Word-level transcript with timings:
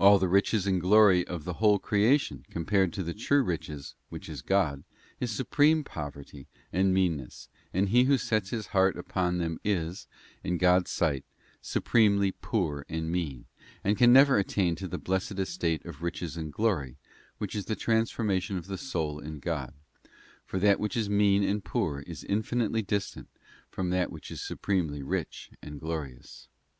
All 0.00 0.18
the 0.18 0.26
riches 0.26 0.66
and 0.66 0.80
glory 0.80 1.24
of 1.24 1.44
the 1.44 1.52
whole 1.62 1.78
creation 1.78 2.44
compared 2.50 2.96
with 2.96 3.06
the 3.06 3.14
true 3.14 3.40
riches, 3.44 3.94
which 4.08 4.28
is 4.28 4.42
God, 4.42 4.82
is 5.20 5.30
supreme 5.30 5.84
poverty 5.84 6.48
and 6.72 6.92
meanness, 6.92 7.48
and 7.72 7.90
he 7.90 8.02
who 8.02 8.18
sets 8.18 8.50
his 8.50 8.66
heart 8.74 8.98
upon 8.98 9.38
them 9.38 9.60
is, 9.62 10.08
in 10.42 10.58
God's 10.58 10.90
sight, 10.90 11.24
supremely 11.62 12.32
poor 12.32 12.84
and 12.88 13.12
mean, 13.12 13.44
and 13.84 13.96
can 13.96 14.12
never 14.12 14.38
attain 14.38 14.74
to 14.74 14.88
the 14.88 14.98
blessed 14.98 15.38
estate 15.38 15.86
of 15.86 16.02
riches 16.02 16.36
and 16.36 16.52
glory, 16.52 16.96
which 17.36 17.54
is 17.54 17.66
the 17.66 17.76
transfor 17.76 18.24
mation 18.24 18.56
of 18.58 18.66
the 18.66 18.76
soul 18.76 19.20
in 19.20 19.38
God; 19.38 19.72
for 20.46 20.58
that 20.58 20.80
which 20.80 20.96
is 20.96 21.08
mean 21.08 21.44
and 21.44 21.62
poor 21.64 22.00
is 22.00 22.24
infinitely 22.24 22.82
distant 22.82 23.28
from 23.70 23.90
that 23.90 24.10
which 24.10 24.32
is 24.32 24.40
supremely 24.40 25.00
rich 25.00 25.52
and 25.62 25.78
glorious. 25.78 26.48